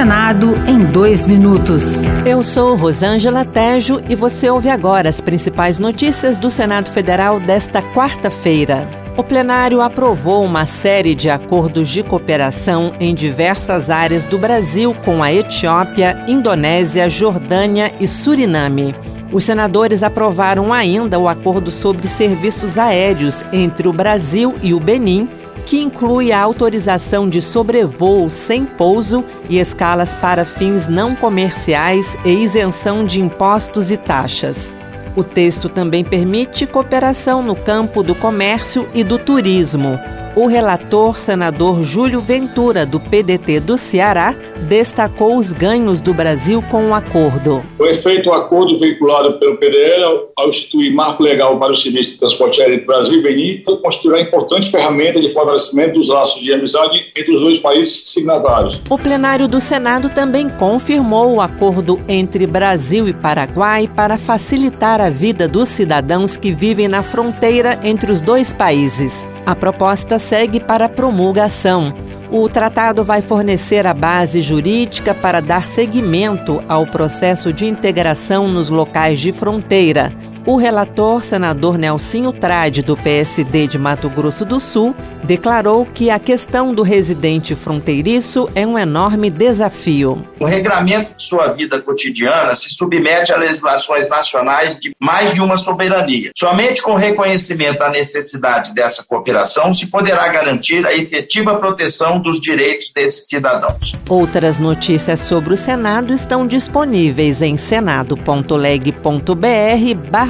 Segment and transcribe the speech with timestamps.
[0.00, 2.00] Senado em dois minutos.
[2.24, 7.82] Eu sou Rosângela Tejo e você ouve agora as principais notícias do Senado Federal desta
[7.82, 8.88] quarta-feira.
[9.18, 15.22] O plenário aprovou uma série de acordos de cooperação em diversas áreas do Brasil com
[15.22, 18.94] a Etiópia, Indonésia, Jordânia e Suriname.
[19.30, 25.28] Os senadores aprovaram ainda o acordo sobre serviços aéreos entre o Brasil e o Benin
[25.60, 32.30] que inclui a autorização de sobrevoo sem pouso e escalas para fins não comerciais e
[32.30, 34.74] isenção de impostos e taxas.
[35.16, 39.98] O texto também permite cooperação no campo do comércio e do turismo.
[40.36, 46.88] O relator, senador Júlio Ventura, do PDT do Ceará, destacou os ganhos do Brasil com
[46.88, 47.62] o acordo.
[47.76, 52.12] Foi feito o um acordo vinculado pelo PDL ao instituir marco legal para o serviço
[52.12, 56.40] de transporte aéreo do Brasil e Benin, constituirá uma importante ferramenta de fortalecimento dos laços
[56.40, 58.80] de amizade entre os dois países signatários.
[58.88, 65.10] O plenário do Senado também confirmou o acordo entre Brasil e Paraguai para facilitar a
[65.10, 69.28] vida dos cidadãos que vivem na fronteira entre os dois países.
[69.44, 71.94] A proposta segue para promulgação.
[72.32, 78.70] O tratado vai fornecer a base jurídica para dar seguimento ao processo de integração nos
[78.70, 80.12] locais de fronteira.
[80.46, 86.18] O relator, senador Nelsinho Trade, do PSD de Mato Grosso do Sul, declarou que a
[86.18, 90.24] questão do residente fronteiriço é um enorme desafio.
[90.40, 95.58] O regramento de sua vida cotidiana se submete a legislações nacionais de mais de uma
[95.58, 96.30] soberania.
[96.34, 102.90] Somente com reconhecimento da necessidade dessa cooperação se poderá garantir a efetiva proteção dos direitos
[102.94, 103.92] desses cidadãos.
[104.08, 108.20] Outras notícias sobre o Senado estão disponíveis em senado.leg.br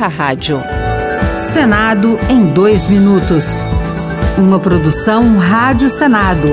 [0.00, 0.62] barra rádio.
[1.52, 3.44] Senado em dois minutos.
[4.38, 6.48] Uma produção Rádio Senado.